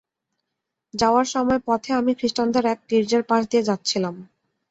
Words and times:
যাওয়ার 0.93 1.25
সময় 1.25 1.59
পথে 1.67 1.91
আমি 1.93 2.11
খৃষ্টানদের 2.19 2.63
এক 2.65 2.79
গীর্জার 2.89 3.23
পাশ 3.23 3.41
দিয়ে 3.47 3.67
যাচ্ছিলাম। 3.69 4.15